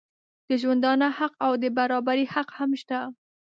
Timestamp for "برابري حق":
1.77-2.49